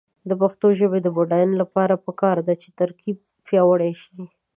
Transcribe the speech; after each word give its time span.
د 0.29 0.31
پښتو 0.41 0.67
ژبې 0.79 0.99
د 1.03 1.07
بډاینې 1.15 1.55
لپاره 1.63 2.01
پکار 2.05 2.37
ده 2.47 2.53
چې 2.61 2.69
ترکیب 2.79 3.17
پیاوړی 3.45 3.91
شي. 4.01 4.19